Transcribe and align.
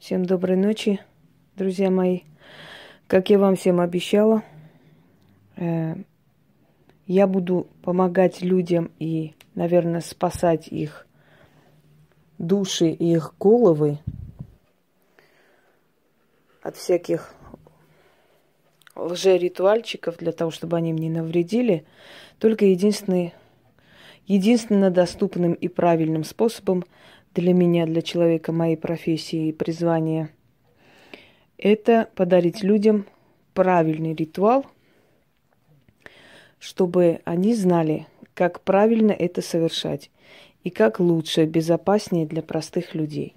Всем 0.00 0.24
доброй 0.24 0.56
ночи, 0.56 0.98
друзья 1.56 1.90
мои. 1.90 2.20
Как 3.06 3.28
я 3.28 3.38
вам 3.38 3.54
всем 3.54 3.80
обещала, 3.80 4.42
э, 5.56 5.94
я 7.06 7.26
буду 7.26 7.66
помогать 7.82 8.40
людям 8.40 8.92
и, 8.98 9.34
наверное, 9.54 10.00
спасать 10.00 10.68
их 10.68 11.06
души 12.38 12.88
и 12.88 13.12
их 13.12 13.34
головы 13.38 13.98
от 16.62 16.76
всяких 16.76 17.34
лжеритуальчиков 18.96 20.16
для 20.16 20.32
того, 20.32 20.50
чтобы 20.50 20.78
они 20.78 20.94
мне 20.94 21.10
навредили, 21.10 21.84
только 22.38 22.64
единственный, 22.64 23.34
единственно 24.26 24.90
доступным 24.90 25.52
и 25.52 25.68
правильным 25.68 26.24
способом 26.24 26.86
для 27.34 27.54
меня, 27.54 27.86
для 27.86 28.02
человека 28.02 28.52
моей 28.52 28.76
профессии 28.76 29.48
и 29.48 29.52
призвания, 29.52 30.30
это 31.58 32.08
подарить 32.14 32.62
людям 32.62 33.06
правильный 33.54 34.14
ритуал, 34.14 34.66
чтобы 36.58 37.20
они 37.24 37.54
знали, 37.54 38.06
как 38.34 38.60
правильно 38.62 39.12
это 39.12 39.42
совершать 39.42 40.10
и 40.64 40.70
как 40.70 41.00
лучше, 41.00 41.44
безопаснее 41.44 42.26
для 42.26 42.42
простых 42.42 42.94
людей. 42.94 43.36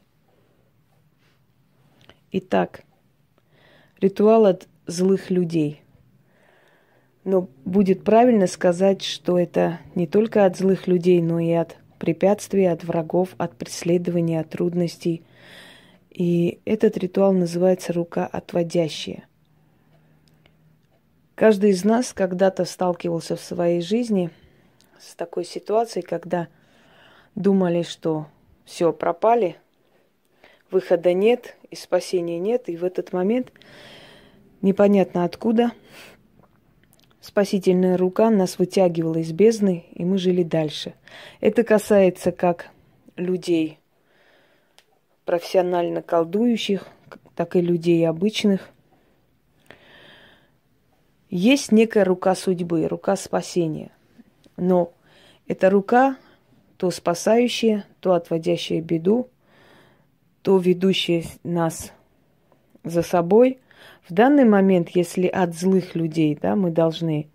Итак, 2.32 2.84
ритуал 4.00 4.46
от 4.46 4.68
злых 4.88 5.30
людей. 5.30 5.82
Но 7.24 7.50
будет 7.64 8.04
правильно 8.04 8.48
сказать, 8.48 9.02
что 9.02 9.40
это 9.40 9.80
не 9.96 10.08
только 10.08 10.46
от 10.46 10.58
злых 10.58 10.88
людей, 10.88 11.22
но 11.22 11.40
и 11.40 11.52
от 11.52 11.78
препятствий, 12.04 12.66
от 12.66 12.84
врагов, 12.84 13.30
от 13.38 13.56
преследования, 13.56 14.42
от 14.42 14.50
трудностей. 14.50 15.24
И 16.10 16.60
этот 16.66 16.98
ритуал 16.98 17.32
называется 17.32 17.94
рука 17.94 18.28
отводящая. 18.28 19.26
Каждый 21.36 21.70
из 21.70 21.86
нас 21.86 22.12
когда-то 22.12 22.66
сталкивался 22.66 23.38
в 23.38 23.40
своей 23.40 23.80
жизни 23.82 24.32
с 25.00 25.16
такой 25.16 25.46
ситуацией, 25.46 26.04
когда 26.04 26.50
думали, 27.36 27.84
что 27.84 28.28
все 28.66 28.92
пропали, 28.92 29.56
выхода 30.72 31.14
нет 31.14 31.56
и 31.72 31.78
спасения 31.78 32.38
нет, 32.38 32.68
и 32.68 32.76
в 32.76 32.84
этот 32.84 33.14
момент 33.14 33.50
непонятно 34.62 35.24
откуда 35.24 35.72
спасительная 37.24 37.96
рука 37.96 38.30
нас 38.30 38.60
вытягивала 38.60 39.18
из 39.18 39.32
бездны, 39.32 39.86
и 39.94 40.04
мы 40.04 40.18
жили 40.18 40.44
дальше. 40.44 40.94
Это 41.40 41.64
касается 41.64 42.34
как 42.34 42.68
людей 43.16 43.80
профессионально 45.24 46.02
колдующих, 46.02 46.86
так 47.36 47.56
и 47.56 47.62
людей 47.62 48.06
обычных. 48.08 48.70
Есть 51.30 51.72
некая 51.72 52.04
рука 52.04 52.36
судьбы, 52.36 52.88
рука 52.88 53.16
спасения. 53.16 53.92
Но 54.58 54.92
эта 55.48 55.70
рука 55.70 56.18
то 56.76 56.92
спасающая, 56.92 57.86
то 58.02 58.14
отводящая 58.14 58.82
беду, 58.82 59.30
то 60.42 60.58
ведущая 60.58 61.24
нас 61.44 61.94
за 62.84 63.02
собой, 63.02 63.60
в 64.08 64.14
данный 64.14 64.46
момент, 64.46 64.90
если 64.90 65.28
от 65.28 65.56
злых 65.56 65.96
людей 65.96 66.38
да, 66.40 66.56
мы 66.56 66.72
должны 66.72 67.28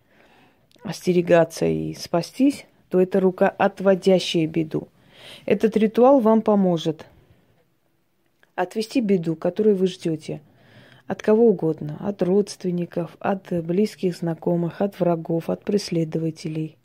остерегаться 0.82 1.66
и 1.66 1.94
спастись, 1.94 2.66
то 2.88 3.00
это 3.00 3.20
рука, 3.20 3.48
отводящая 3.48 4.46
беду. 4.46 4.88
Этот 5.46 5.76
ритуал 5.76 6.20
вам 6.20 6.42
поможет 6.42 7.06
отвести 8.54 9.00
беду, 9.00 9.36
которую 9.36 9.76
вы 9.76 9.86
ждете. 9.86 10.40
От 11.06 11.22
кого 11.22 11.48
угодно. 11.48 11.96
От 12.00 12.22
родственников, 12.22 13.16
от 13.18 13.50
близких 13.64 14.16
знакомых, 14.16 14.82
от 14.82 15.00
врагов, 15.00 15.48
от 15.48 15.64
преследователей. 15.64 16.76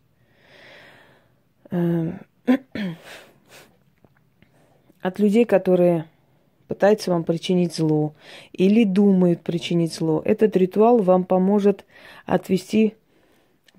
Эм, 1.71 2.21
от 5.01 5.19
людей, 5.19 5.45
которые 5.45 6.05
пытается 6.67 7.11
вам 7.11 7.23
причинить 7.23 7.75
зло 7.75 8.13
или 8.51 8.83
думает 8.83 9.41
причинить 9.41 9.93
зло. 9.93 10.21
Этот 10.23 10.55
ритуал 10.55 10.99
вам 10.99 11.23
поможет 11.23 11.85
отвести 12.25 12.95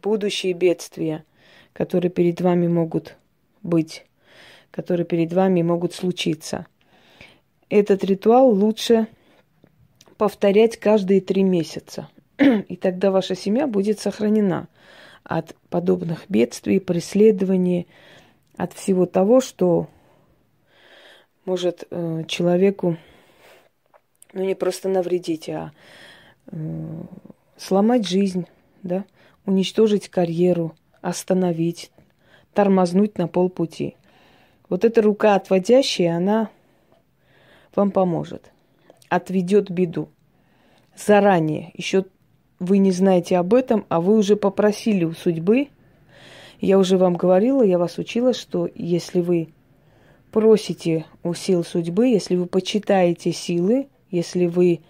будущие 0.02 0.52
бедствия, 0.52 1.24
которые 1.72 2.10
перед 2.10 2.40
вами 2.40 2.68
могут 2.68 3.16
быть, 3.62 4.04
которые 4.70 5.06
перед 5.06 5.32
вами 5.32 5.62
могут 5.62 5.94
случиться. 5.94 6.66
Этот 7.70 8.04
ритуал 8.04 8.50
лучше 8.50 9.08
повторять 10.16 10.76
каждые 10.76 11.20
три 11.20 11.42
месяца. 11.42 12.08
И 12.38 12.76
тогда 12.76 13.10
ваша 13.10 13.34
семья 13.34 13.66
будет 13.66 13.98
сохранена 13.98 14.68
от 15.24 15.56
подобных 15.70 16.24
бедствий, 16.28 16.80
преследований, 16.80 17.88
от 18.56 18.72
всего 18.74 19.06
того, 19.06 19.40
что 19.40 19.88
может 21.44 21.84
э, 21.90 22.24
человеку, 22.26 22.96
ну 24.32 24.44
не 24.44 24.54
просто 24.54 24.88
навредить, 24.88 25.48
а 25.48 25.72
э, 26.46 26.56
сломать 27.56 28.06
жизнь, 28.06 28.46
да, 28.82 29.04
уничтожить 29.46 30.08
карьеру, 30.08 30.74
остановить, 31.00 31.90
тормознуть 32.52 33.18
на 33.18 33.28
полпути. 33.28 33.96
Вот 34.68 34.84
эта 34.84 35.02
рука 35.02 35.34
отводящая, 35.34 36.16
она 36.16 36.50
вам 37.74 37.90
поможет, 37.90 38.50
отведет 39.08 39.70
беду. 39.70 40.08
Заранее, 40.96 41.72
еще 41.74 42.06
вы 42.58 42.78
не 42.78 42.92
знаете 42.92 43.36
об 43.36 43.52
этом, 43.52 43.84
а 43.88 44.00
вы 44.00 44.16
уже 44.16 44.36
попросили 44.36 45.04
у 45.04 45.12
судьбы. 45.12 45.68
Я 46.60 46.78
уже 46.78 46.96
вам 46.96 47.14
говорила, 47.14 47.62
я 47.62 47.78
вас 47.78 47.98
учила, 47.98 48.32
что 48.32 48.68
если 48.74 49.20
вы 49.20 49.48
просите 50.34 51.06
у 51.22 51.32
сил 51.32 51.62
судьбы, 51.62 52.08
если 52.08 52.34
вы 52.34 52.46
почитаете 52.46 53.30
силы, 53.30 53.86
если 54.10 54.46
вы 54.46 54.80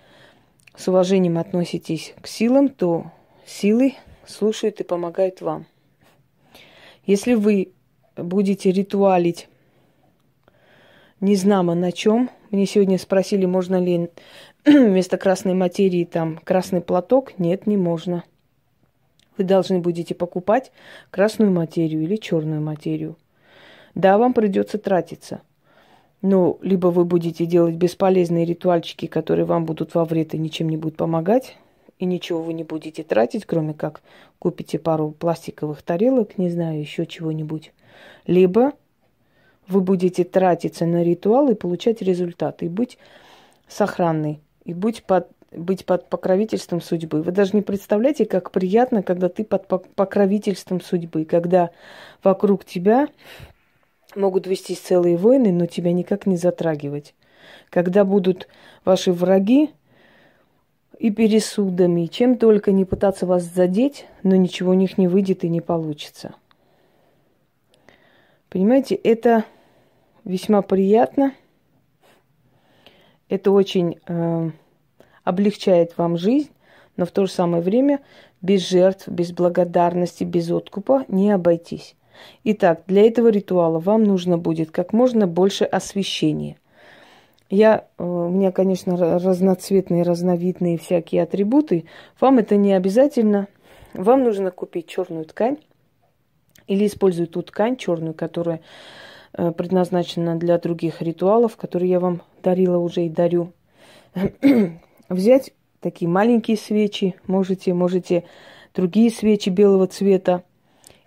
с 0.75 0.89
уважением 0.89 1.37
относитесь 1.37 2.15
к 2.23 2.27
силам, 2.27 2.71
то 2.71 3.13
силы 3.45 3.93
слушают 4.27 4.81
и 4.81 4.85
помогают 4.85 5.43
вам. 5.43 5.67
Если 7.05 7.35
вы 7.35 7.73
будете 8.17 8.73
ритуалить 8.73 9.49
незнамо 11.21 11.75
на 11.75 11.93
чем, 11.93 12.31
мне 12.51 12.65
сегодня 12.65 12.97
спросили, 12.97 13.45
можно 13.45 13.79
ли 13.79 14.09
вместо 14.65 15.19
красной 15.19 15.53
материи 15.53 16.07
там 16.07 16.39
красный 16.39 16.81
платок. 16.81 17.39
Нет, 17.39 17.67
не 17.67 17.77
можно. 17.77 18.25
Вы 19.37 19.45
должны 19.45 19.81
будете 19.81 20.15
покупать 20.15 20.73
красную 21.11 21.53
материю 21.53 22.03
или 22.03 22.17
черную 22.17 22.63
материю. 22.63 23.19
Да, 23.95 24.19
вам 24.19 24.33
придется 24.33 24.79
тратиться. 24.79 25.43
Ну, 26.23 26.59
либо 26.63 26.87
вы 26.89 27.05
будете 27.05 27.45
делать 27.45 27.75
бесполезные 27.75 28.45
ритуальчики, 28.45 29.07
которые 29.07 29.45
вам 29.45 29.67
будут 29.67 29.95
во 29.95 30.05
вред 30.05 30.35
и 30.35 30.39
ничем 30.39 30.71
не 30.71 30.77
будут 30.77 30.97
помогать, 30.97 31.57
и 31.99 32.07
ничего 32.07 32.43
вы 32.43 32.55
не 32.55 32.65
будете 32.65 33.03
тратить, 33.03 33.45
кроме 33.45 33.75
как 33.75 34.03
купите 34.39 34.79
пару 34.79 35.11
пластиковых 35.11 35.83
тарелок, 35.83 36.39
не 36.39 36.49
знаю, 36.49 36.81
еще 36.81 37.07
чего-нибудь. 37.07 37.73
Либо 38.27 38.73
вы 39.69 39.81
будете 39.81 40.25
тратиться 40.25 40.87
на 40.87 41.03
ритуал 41.03 41.51
и 41.51 41.55
получать 41.55 42.03
результаты, 42.03 42.67
и 42.67 42.69
быть 42.69 42.99
сохранной, 43.69 44.41
и 44.65 44.75
быть 44.75 45.05
под, 45.05 45.29
быть 45.53 45.85
под 45.85 46.09
покровительством 46.09 46.81
судьбы. 46.81 47.23
Вы 47.23 47.33
даже 47.33 47.51
не 47.55 47.63
представляете, 47.63 48.25
как 48.25 48.51
приятно, 48.51 49.03
когда 49.03 49.29
ты 49.29 49.45
под 49.45 49.67
покровительством 49.95 50.81
судьбы, 50.81 51.25
когда 51.25 51.71
вокруг 52.23 52.65
тебя 52.65 53.09
могут 54.17 54.47
вестись 54.47 54.79
целые 54.79 55.17
войны, 55.17 55.53
но 55.53 55.67
тебя 55.67 55.93
никак 55.93 56.27
не 56.27 56.37
затрагивать. 56.37 57.15
Когда 57.71 58.05
будут 58.05 58.49
ваши 58.85 59.13
враги 59.13 59.71
и 60.99 61.11
пересудами, 61.11 62.07
чем 62.07 62.39
только 62.39 62.73
не 62.73 62.85
пытаться 62.85 63.27
вас 63.27 63.43
задеть, 63.43 64.07
но 64.23 64.37
ничего 64.37 64.71
у 64.71 64.75
них 64.75 64.99
не 64.99 65.09
выйдет 65.09 65.45
и 65.45 65.49
не 65.49 65.61
получится. 65.61 66.35
Понимаете, 68.49 68.95
это 68.95 69.45
весьма 70.25 70.63
приятно. 70.63 71.35
Это 73.29 73.51
очень 73.51 73.99
э, 74.07 74.51
облегчает 75.25 75.99
вам 75.99 76.17
жизнь, 76.17 76.51
но 76.97 77.07
в 77.07 77.11
то 77.11 77.27
же 77.27 77.33
самое 77.33 77.63
время 77.63 78.01
без 78.43 78.69
жертв, 78.69 79.09
без 79.09 79.33
благодарности, 79.33 80.23
без 80.23 80.51
откупа 80.51 81.05
не 81.09 81.33
обойтись. 81.33 81.97
Итак, 82.45 82.83
для 82.87 83.07
этого 83.07 83.29
ритуала 83.29 83.79
вам 83.79 84.05
нужно 84.05 84.39
будет 84.39 84.71
как 84.71 84.93
можно 84.93 85.27
больше 85.27 85.65
освещения. 85.65 86.57
Я, 87.51 87.87
э, 87.99 88.05
у 88.05 88.29
меня, 88.29 88.53
конечно, 88.53 88.97
разноцветные, 88.97 90.03
разновидные 90.03 90.79
всякие 90.79 91.23
атрибуты. 91.23 91.85
Вам 92.21 92.39
это 92.39 92.57
не 92.57 92.73
обязательно. 92.73 93.49
Вам 93.93 94.25
нужно 94.25 94.51
купить 94.51 94.89
черную 94.89 95.25
ткань 95.25 95.59
или 96.67 96.87
использовать 96.87 97.33
ту 97.33 97.43
ткань 97.43 97.77
черную, 97.77 98.15
которая 98.15 98.61
э, 99.33 99.53
предназначена 99.53 100.37
для 100.37 100.59
других 100.59 101.03
ритуалов, 101.03 101.57
которые 101.57 101.91
я 101.91 102.01
вам 102.01 102.23
дарила 102.43 102.79
уже 102.79 103.07
и 103.07 103.09
дарю– 103.09 103.53
взять 105.09 105.53
такие 105.81 106.09
маленькие 106.09 106.57
свечи, 106.57 107.15
можете, 107.27 107.75
можете 107.75 108.25
другие 108.75 109.11
свечи 109.11 109.51
белого 109.51 109.87
цвета. 109.87 110.43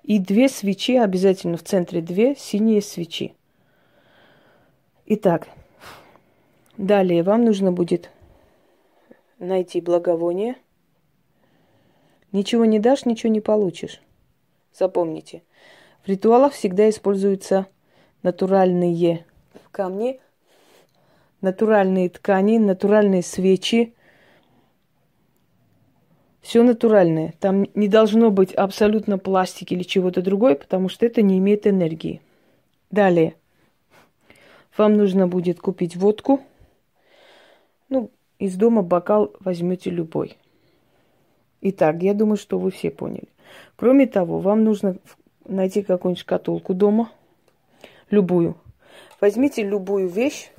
И 0.07 0.19
две 0.19 0.47
свечи, 0.47 0.95
обязательно 0.95 1.57
в 1.57 1.63
центре 1.63 1.99
две 1.99 2.33
синие 2.33 2.81
свечи. 2.81 3.33
Итак, 5.05 5.49
далее 6.77 7.23
вам 7.23 7.43
нужно 7.43 7.73
будет 7.73 8.09
найти 9.37 9.81
благовоние. 9.81 10.55
Ничего 12.31 12.63
не 12.63 12.79
дашь, 12.79 13.05
ничего 13.05 13.33
не 13.33 13.41
получишь. 13.41 14.01
Запомните. 14.71 15.43
В 16.05 16.07
ритуалах 16.07 16.53
всегда 16.53 16.89
используются 16.89 17.67
натуральные 18.23 19.25
камни, 19.71 20.21
натуральные 21.41 22.11
ткани, 22.11 22.59
натуральные 22.59 23.23
свечи. 23.23 23.93
Все 26.47 26.63
натуральное. 26.63 27.33
Там 27.41 27.65
не 27.75 27.89
должно 27.89 28.31
быть 28.31 28.53
абсолютно 28.53 29.17
пластики 29.17 29.73
или 29.73 29.83
чего-то 29.83 30.21
другое, 30.21 30.55
потому 30.55 30.87
что 30.87 31.05
это 31.05 31.21
не 31.21 31.39
имеет 31.39 31.67
энергии. 31.67 32.21
Далее. 32.89 33.35
Вам 34.77 34.93
нужно 34.93 35.27
будет 35.27 35.59
купить 35.59 35.97
водку. 35.97 36.39
Ну, 37.89 38.11
из 38.39 38.55
дома 38.55 38.81
бокал 38.81 39.33
возьмете 39.41 39.89
любой. 39.89 40.37
Итак, 41.59 42.01
я 42.01 42.13
думаю, 42.13 42.37
что 42.37 42.57
вы 42.57 42.71
все 42.71 42.91
поняли. 42.91 43.27
Кроме 43.75 44.07
того, 44.07 44.39
вам 44.39 44.63
нужно 44.63 44.95
найти 45.43 45.81
какую-нибудь 45.81 46.21
шкатулку 46.21 46.73
дома, 46.73 47.11
любую. 48.09 48.55
Возьмите 49.19 49.63
любую 49.63 50.07
вещь, 50.07 50.49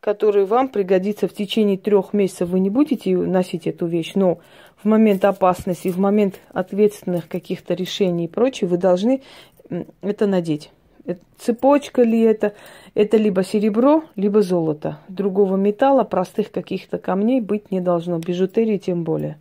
которая 0.00 0.46
вам 0.46 0.68
пригодится 0.68 1.28
в 1.28 1.32
течение 1.32 1.78
трех 1.78 2.12
месяцев. 2.12 2.48
Вы 2.50 2.60
не 2.60 2.70
будете 2.70 3.16
носить 3.16 3.66
эту 3.66 3.86
вещь, 3.86 4.12
но 4.14 4.38
в 4.82 4.86
момент 4.86 5.24
опасности, 5.24 5.88
в 5.88 5.98
момент 5.98 6.40
ответственных 6.52 7.28
каких-то 7.28 7.74
решений 7.74 8.26
и 8.26 8.28
прочее, 8.28 8.68
вы 8.68 8.76
должны 8.76 9.22
это 10.00 10.26
надеть. 10.26 10.70
Цепочка 11.38 12.02
ли 12.02 12.20
это? 12.20 12.54
Это 12.94 13.16
либо 13.16 13.42
серебро, 13.42 14.04
либо 14.14 14.42
золото. 14.42 14.98
Другого 15.08 15.56
металла, 15.56 16.04
простых 16.04 16.50
каких-то 16.50 16.98
камней 16.98 17.40
быть 17.40 17.70
не 17.70 17.80
должно. 17.80 18.18
Бижутерии 18.18 18.76
тем 18.76 19.04
более. 19.04 19.38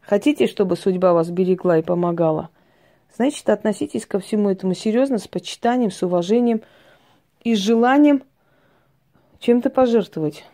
Хотите, 0.00 0.46
чтобы 0.46 0.76
судьба 0.76 1.12
вас 1.12 1.30
берегла 1.30 1.78
и 1.78 1.82
помогала? 1.82 2.50
Значит, 3.14 3.48
относитесь 3.48 4.06
ко 4.06 4.18
всему 4.18 4.50
этому 4.50 4.74
серьезно, 4.74 5.18
с 5.18 5.26
почитанием, 5.26 5.90
с 5.90 6.02
уважением 6.02 6.62
и 7.42 7.54
желанием 7.54 8.22
чем-то 9.38 9.70
пожертвовать. 9.70 10.44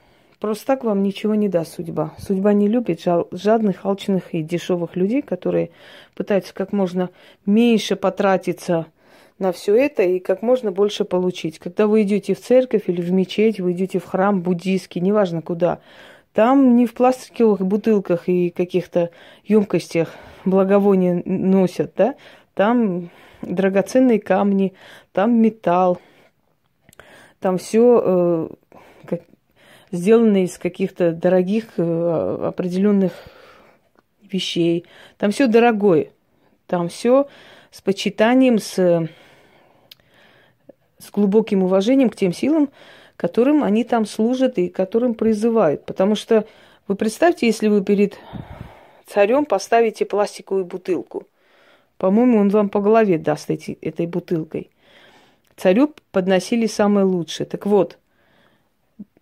Просто 0.41 0.67
так 0.67 0.85
вам 0.85 1.03
ничего 1.03 1.35
не 1.35 1.49
даст 1.49 1.75
судьба. 1.75 2.13
Судьба 2.19 2.53
не 2.53 2.69
любит 2.69 3.03
жадных, 3.33 3.85
алчных 3.85 4.35
и 4.35 4.43
дешевых 4.43 4.97
людей, 4.97 5.23
которые 5.23 5.71
пытаются 6.15 6.53
как 6.53 6.73
можно 6.73 7.11
меньше 7.47 7.97
потратиться 7.97 8.87
на 9.39 9.53
все 9.53 9.75
это 9.75 10.03
и 10.03 10.19
как 10.19 10.43
можно 10.43 10.71
больше 10.71 11.05
получить. 11.05 11.59
Когда 11.59 11.87
вы 11.87 12.03
идете 12.03 12.35
в 12.35 12.41
церковь 12.41 12.85
или 12.89 13.01
в 13.01 13.11
мечеть, 13.13 13.61
вы 13.61 13.73
идете 13.73 13.99
в 13.99 14.05
храм 14.05 14.41
буддийский, 14.41 15.01
неважно 15.01 15.43
куда, 15.43 15.81
там 16.33 16.77
не 16.77 16.87
в 16.87 16.95
пластиковых 16.95 17.61
бутылках 17.61 18.29
и 18.29 18.51
каких-то 18.51 19.11
емкостях 19.45 20.15
благовония 20.45 21.23
носят, 21.25 21.93
да? 21.97 22.17
Там 22.55 23.11
драгоценные 23.43 24.21
камни, 24.21 24.75
там 25.13 25.41
металл, 25.41 26.01
там 27.41 27.59
все 27.59 28.03
э, 28.05 28.49
как, 29.07 29.21
сделано 29.95 30.45
из 30.45 30.59
каких-то 30.59 31.13
дорогих 31.13 31.75
э, 31.77 32.47
определенных 32.49 33.13
вещей. 34.23 34.85
Там 35.19 35.31
все 35.31 35.47
дорогое. 35.47 36.11
Там 36.67 36.89
все 36.89 37.29
с 37.71 37.81
почитанием, 37.81 38.59
с 38.59 39.09
с 41.05 41.11
глубоким 41.11 41.63
уважением 41.63 42.09
к 42.09 42.17
тем 42.17 42.33
силам, 42.33 42.71
которым 43.17 43.63
они 43.63 43.85
там 43.85 44.07
служат 44.07 44.59
и 44.59 44.69
которым 44.69 45.15
призывают. 45.15 45.85
Потому 45.85 46.15
что 46.15 46.47
вы 46.89 46.97
представьте, 46.97 47.47
если 47.47 47.69
вы 47.69 47.85
перед 47.85 48.19
царем 49.07 49.45
поставите 49.45 50.05
пластиковую 50.05 50.65
бутылку. 50.65 51.27
По-моему, 51.99 52.39
он 52.39 52.49
вам 52.49 52.69
по 52.69 52.81
голове 52.81 53.19
даст 53.19 53.51
эти, 53.51 53.79
этой 53.81 54.07
бутылкой. 54.07 54.71
Царю 55.57 55.95
подносили 56.11 56.67
самое 56.67 57.07
лучшее. 57.07 57.47
Так 57.47 57.67
вот, 57.67 57.99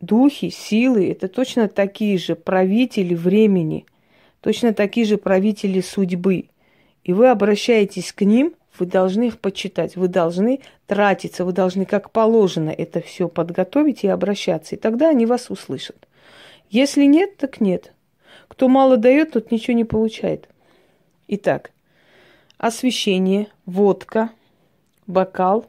духи, 0.01 0.51
силы– 0.51 1.11
это 1.11 1.29
точно 1.29 1.69
такие 1.69 2.19
же 2.19 2.35
правители 2.35 3.15
времени, 3.15 3.87
точно 4.41 4.73
такие 4.73 5.07
же 5.07 5.19
правители 5.19 5.81
судьбы. 5.81 6.47
И 7.05 7.13
вы 7.13 7.29
обращаетесь 7.29 8.13
к 8.13 8.23
ним– 8.23 8.55
вы 8.79 8.87
должны 8.87 9.25
их 9.25 9.39
почитать, 9.39 9.97
вы 9.97 10.09
должны 10.09 10.61
тратиться, 10.87 11.45
вы 11.45 11.53
должны 11.53 11.85
как 11.85 12.11
положено 12.11 12.71
это 12.71 13.01
все 13.01 13.29
подготовить 13.29 14.05
и 14.05 14.09
обращаться. 14.09 14.75
И 14.75 14.79
тогда 14.79 15.11
они 15.11 15.27
вас 15.27 15.51
услышат. 15.51 16.09
Если 16.71 17.05
нет, 17.05 17.37
так 17.37 17.61
нет. 17.61 17.93
Кто 18.49 18.69
мало 18.69 18.97
дает, 18.97 19.33
тот 19.33 19.51
ничего 19.51 19.77
не 19.77 19.85
получает. 19.85 20.49
Итак, 21.29 21.71
освещение, 22.57 23.49
водка, 23.67 24.31
бокал, 25.07 25.67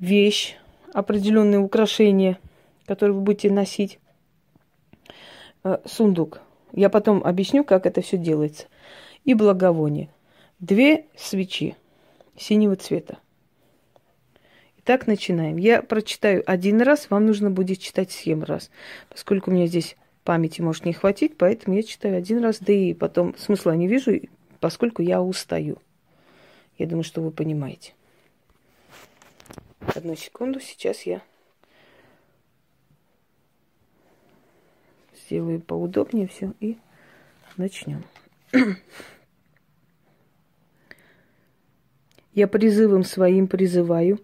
вещь, 0.00 0.56
определенные 0.92 1.60
украшения, 1.60 2.38
которые 2.88 3.14
вы 3.14 3.20
будете 3.20 3.50
носить, 3.50 4.00
э, 5.62 5.76
сундук. 5.84 6.40
Я 6.72 6.88
потом 6.88 7.22
объясню, 7.22 7.62
как 7.62 7.84
это 7.84 8.00
все 8.00 8.16
делается. 8.16 8.66
И 9.24 9.34
благовоние. 9.34 10.08
Две 10.58 11.04
свечи 11.14 11.76
синего 12.34 12.76
цвета. 12.76 13.18
Итак, 14.78 15.06
начинаем. 15.06 15.58
Я 15.58 15.82
прочитаю 15.82 16.42
один 16.46 16.80
раз, 16.80 17.10
вам 17.10 17.26
нужно 17.26 17.50
будет 17.50 17.78
читать 17.78 18.10
семь 18.10 18.42
раз. 18.42 18.70
Поскольку 19.10 19.50
у 19.50 19.54
меня 19.54 19.66
здесь 19.66 19.96
памяти 20.24 20.62
может 20.62 20.86
не 20.86 20.94
хватить, 20.94 21.36
поэтому 21.36 21.76
я 21.76 21.82
читаю 21.82 22.16
один 22.16 22.42
раз, 22.42 22.58
да 22.58 22.72
и 22.72 22.94
потом 22.94 23.36
смысла 23.36 23.72
не 23.72 23.86
вижу, 23.86 24.12
поскольку 24.60 25.02
я 25.02 25.20
устаю. 25.20 25.76
Я 26.78 26.86
думаю, 26.86 27.04
что 27.04 27.20
вы 27.20 27.32
понимаете. 27.32 27.92
Одну 29.94 30.16
секунду, 30.16 30.58
сейчас 30.58 31.02
я 31.02 31.20
сделаю 35.28 35.60
поудобнее 35.60 36.26
все 36.26 36.54
и 36.58 36.78
начнем. 37.58 38.02
Я 42.32 42.48
призывом 42.48 43.04
своим 43.04 43.46
призываю, 43.46 44.20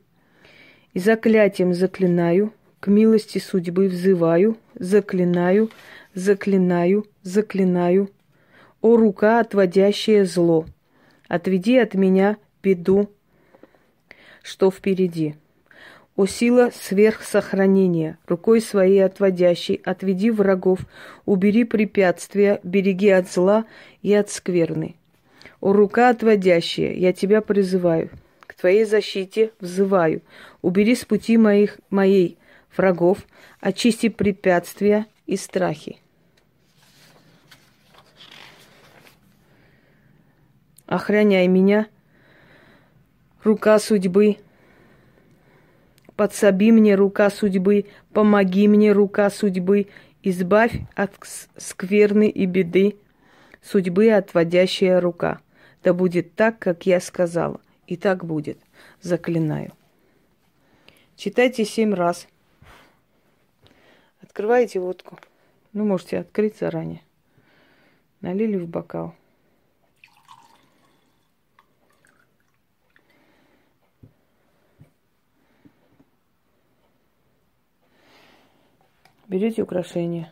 и 0.94 0.98
заклятием 0.98 1.74
заклинаю, 1.74 2.54
к 2.80 2.86
милости 2.86 3.38
судьбы 3.38 3.88
взываю, 3.88 4.56
заклинаю, 4.74 5.70
заклинаю, 6.14 7.06
заклинаю. 7.22 8.10
О, 8.80 8.96
рука, 8.96 9.40
отводящая 9.40 10.24
зло, 10.24 10.64
отведи 11.28 11.76
от 11.76 11.94
меня 11.94 12.38
беду, 12.62 13.10
что 14.42 14.70
впереди. 14.70 15.34
О 16.16 16.26
сила 16.26 16.70
сверхсохранения, 16.72 18.18
рукой 18.26 18.60
своей 18.60 19.04
отводящей, 19.04 19.80
отведи 19.84 20.30
врагов, 20.30 20.78
убери 21.26 21.64
препятствия, 21.64 22.60
береги 22.62 23.08
от 23.08 23.28
зла 23.28 23.64
и 24.00 24.14
от 24.14 24.30
скверны. 24.30 24.94
О, 25.60 25.72
рука 25.72 26.10
отводящая, 26.10 26.92
я 26.92 27.12
тебя 27.12 27.40
призываю, 27.40 28.10
к 28.40 28.54
твоей 28.54 28.84
защите 28.84 29.50
взываю. 29.58 30.22
Убери 30.62 30.94
с 30.94 31.04
пути 31.04 31.36
моих, 31.36 31.80
моей 31.90 32.38
врагов, 32.76 33.18
очисти 33.58 34.08
препятствия 34.08 35.06
и 35.26 35.36
страхи. 35.36 35.98
Охраняй 40.86 41.48
меня, 41.48 41.88
рука 43.42 43.80
судьбы, 43.80 44.36
подсоби 46.16 46.72
мне 46.72 46.94
рука 46.94 47.30
судьбы, 47.30 47.86
помоги 48.12 48.68
мне 48.68 48.92
рука 48.92 49.30
судьбы, 49.30 49.88
избавь 50.22 50.80
от 50.94 51.12
скверны 51.56 52.28
и 52.28 52.46
беды, 52.46 52.96
судьбы 53.62 54.10
отводящая 54.10 55.00
рука. 55.00 55.40
Да 55.82 55.92
будет 55.92 56.34
так, 56.34 56.58
как 56.58 56.86
я 56.86 57.00
сказала. 57.00 57.60
И 57.86 57.96
так 57.96 58.24
будет. 58.24 58.58
Заклинаю. 59.02 59.72
Читайте 61.16 61.64
семь 61.64 61.92
раз. 61.92 62.26
Открываете 64.22 64.80
водку. 64.80 65.18
Ну, 65.74 65.84
можете 65.84 66.18
открыть 66.18 66.56
заранее. 66.56 67.02
Налили 68.22 68.56
в 68.56 68.66
бокал. 68.66 69.14
Берете 79.26 79.62
украшение. 79.62 80.30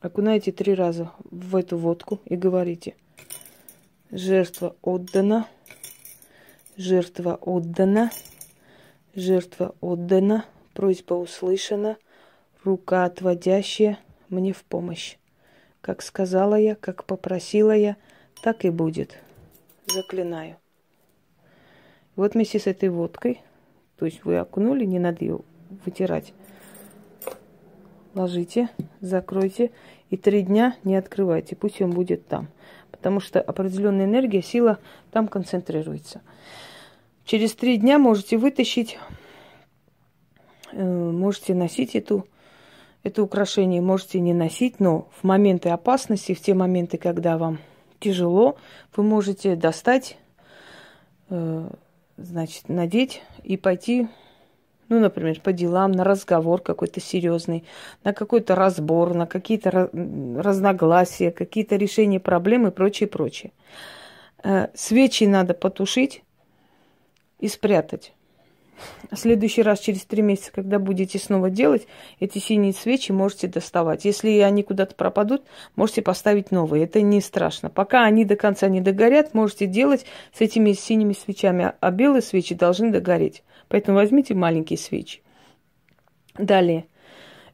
Окунаете 0.00 0.52
три 0.52 0.74
раза 0.74 1.12
в 1.30 1.56
эту 1.56 1.78
водку 1.78 2.20
и 2.26 2.36
говорите. 2.36 2.94
Жертва 4.10 4.76
отдана. 4.82 5.48
Жертва 6.76 7.36
отдана. 7.36 8.10
Жертва 9.14 9.74
отдана. 9.80 10.44
Просьба 10.74 11.14
услышана. 11.14 11.96
Рука 12.64 13.04
отводящая 13.04 13.98
мне 14.28 14.52
в 14.52 14.62
помощь. 14.64 15.16
Как 15.80 16.02
сказала 16.02 16.56
я, 16.56 16.74
как 16.74 17.04
попросила 17.04 17.74
я, 17.74 17.96
так 18.42 18.64
и 18.66 18.70
будет. 18.70 19.16
Заклинаю. 19.86 20.56
Вот 22.16 22.34
вместе 22.34 22.58
с 22.58 22.66
этой 22.66 22.90
водкой, 22.90 23.40
то 24.00 24.06
есть 24.06 24.24
вы 24.24 24.38
окунули, 24.38 24.86
не 24.86 24.98
надо 24.98 25.18
ее 25.20 25.40
вытирать. 25.84 26.32
Ложите, 28.14 28.70
закройте 29.02 29.72
и 30.08 30.16
три 30.16 30.40
дня 30.40 30.74
не 30.84 30.96
открывайте, 30.96 31.54
пусть 31.54 31.82
он 31.82 31.90
будет 31.90 32.26
там. 32.26 32.48
Потому 32.90 33.20
что 33.20 33.42
определенная 33.42 34.06
энергия, 34.06 34.40
сила 34.40 34.78
там 35.10 35.28
концентрируется. 35.28 36.22
Через 37.26 37.52
три 37.52 37.76
дня 37.76 37.98
можете 37.98 38.38
вытащить, 38.38 38.98
э, 40.72 40.82
можете 40.82 41.54
носить 41.54 41.94
эту 41.94 42.26
это 43.02 43.22
украшение 43.22 43.82
можете 43.82 44.18
не 44.20 44.32
носить, 44.32 44.80
но 44.80 45.08
в 45.20 45.24
моменты 45.24 45.68
опасности, 45.68 46.32
в 46.32 46.40
те 46.40 46.54
моменты, 46.54 46.96
когда 46.96 47.36
вам 47.36 47.58
тяжело, 47.98 48.56
вы 48.96 49.02
можете 49.02 49.56
достать, 49.56 50.16
э, 51.28 51.68
значит, 52.20 52.68
надеть 52.68 53.22
и 53.42 53.56
пойти, 53.56 54.08
ну, 54.88 54.98
например, 55.00 55.40
по 55.40 55.52
делам, 55.52 55.92
на 55.92 56.04
разговор 56.04 56.60
какой-то 56.60 57.00
серьезный, 57.00 57.64
на 58.04 58.12
какой-то 58.12 58.54
разбор, 58.54 59.14
на 59.14 59.26
какие-то 59.26 59.90
разногласия, 59.92 61.30
какие-то 61.30 61.76
решения 61.76 62.20
проблем 62.20 62.66
и 62.66 62.70
прочее, 62.70 63.08
прочее. 63.08 63.52
Э, 64.42 64.68
свечи 64.74 65.24
надо 65.24 65.54
потушить 65.54 66.22
и 67.38 67.48
спрятать. 67.48 68.14
Следующий 69.14 69.62
раз, 69.62 69.80
через 69.80 70.04
три 70.04 70.22
месяца, 70.22 70.52
когда 70.52 70.78
будете 70.78 71.18
снова 71.18 71.50
делать, 71.50 71.86
эти 72.18 72.38
синие 72.38 72.72
свечи 72.72 73.12
можете 73.12 73.48
доставать. 73.48 74.04
Если 74.04 74.38
они 74.38 74.62
куда-то 74.62 74.94
пропадут, 74.94 75.42
можете 75.76 76.02
поставить 76.02 76.50
новые. 76.50 76.84
Это 76.84 77.00
не 77.00 77.20
страшно. 77.20 77.70
Пока 77.70 78.04
они 78.04 78.24
до 78.24 78.36
конца 78.36 78.68
не 78.68 78.80
догорят, 78.80 79.34
можете 79.34 79.66
делать 79.66 80.06
с 80.32 80.40
этими 80.40 80.72
синими 80.72 81.12
свечами. 81.12 81.72
А 81.80 81.90
белые 81.90 82.22
свечи 82.22 82.54
должны 82.54 82.90
догореть. 82.90 83.42
Поэтому 83.68 83.98
возьмите 83.98 84.34
маленькие 84.34 84.78
свечи. 84.78 85.22
Далее. 86.38 86.86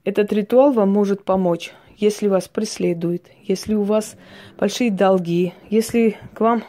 Этот 0.04 0.32
ритуал 0.32 0.72
вам 0.72 0.90
может 0.90 1.24
помочь, 1.24 1.72
если 1.96 2.28
вас 2.28 2.48
преследуют, 2.48 3.24
если 3.42 3.74
у 3.74 3.82
вас 3.82 4.16
большие 4.58 4.90
долги, 4.90 5.52
если 5.68 6.16
к 6.34 6.40
вам 6.40 6.62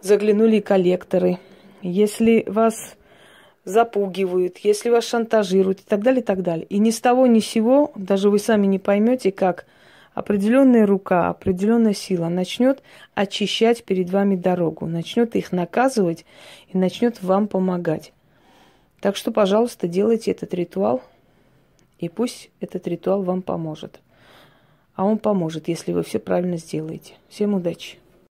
заглянули 0.00 0.60
коллекторы, 0.60 1.38
если 1.82 2.44
вас 2.46 2.96
запугивают, 3.64 4.58
если 4.58 4.90
вас 4.90 5.04
шантажируют 5.04 5.80
и 5.80 5.84
так 5.84 6.02
далее, 6.02 6.22
и 6.22 6.24
так 6.24 6.42
далее. 6.42 6.66
И 6.66 6.78
ни 6.78 6.90
с 6.90 7.00
того, 7.00 7.26
ни 7.26 7.40
с 7.40 7.46
сего, 7.46 7.92
даже 7.94 8.30
вы 8.30 8.38
сами 8.38 8.66
не 8.66 8.78
поймете, 8.78 9.30
как 9.30 9.66
определенная 10.14 10.86
рука, 10.86 11.28
определенная 11.28 11.94
сила 11.94 12.28
начнет 12.28 12.82
очищать 13.14 13.84
перед 13.84 14.10
вами 14.10 14.36
дорогу, 14.36 14.86
начнет 14.86 15.36
их 15.36 15.52
наказывать 15.52 16.24
и 16.68 16.78
начнет 16.78 17.22
вам 17.22 17.46
помогать. 17.46 18.12
Так 19.00 19.16
что, 19.16 19.32
пожалуйста, 19.32 19.88
делайте 19.88 20.30
этот 20.30 20.54
ритуал, 20.54 21.02
и 21.98 22.08
пусть 22.08 22.50
этот 22.60 22.86
ритуал 22.88 23.22
вам 23.22 23.42
поможет. 23.42 24.00
А 24.94 25.04
он 25.04 25.18
поможет, 25.18 25.68
если 25.68 25.92
вы 25.92 26.02
все 26.02 26.18
правильно 26.18 26.56
сделаете. 26.56 27.14
Всем 27.28 27.54
удачи! 27.54 28.01